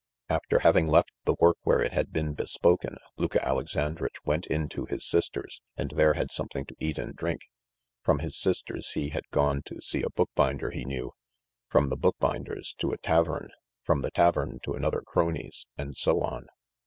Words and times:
After 0.29 0.57
having 0.61 0.87
left 0.87 1.11
the 1.25 1.35
work 1.39 1.57
where 1.61 1.79
it 1.83 1.93
had 1.93 2.11
been 2.11 2.33
bespoken, 2.33 2.95
Luka 3.17 3.39
Alexandritch 3.47 4.15
went 4.25 4.47
into 4.47 4.87
his 4.87 5.07
sister's 5.07 5.61
and 5.77 5.91
there 5.91 6.15
had 6.15 6.31
something 6.31 6.65
to 6.65 6.75
eat 6.79 6.97
and 6.97 7.15
drink; 7.15 7.41
from 8.01 8.17
his 8.17 8.35
sister's 8.35 8.93
he 8.93 9.09
had 9.09 9.29
gone 9.29 9.61
to 9.67 9.79
see 9.79 10.01
a 10.01 10.09
bookbinder 10.09 10.71
he 10.71 10.85
knew; 10.85 11.11
from 11.69 11.89
the 11.89 11.97
bookbinder's 11.97 12.73
to 12.79 12.91
a 12.91 12.97
tavern, 12.97 13.51
from 13.83 14.01
the 14.01 14.09
tavern 14.09 14.59
to 14.63 14.73
another 14.73 15.03
crony's, 15.05 15.67
and 15.77 15.95
so 15.95 16.21
on. 16.21 16.47